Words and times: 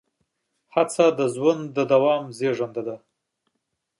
هڅه 0.73 1.05
د 1.19 1.21
ژوند 1.35 1.63
د 1.75 1.77
دوام 1.91 2.23
زېږنده 2.37 2.81
ده. 2.87 2.95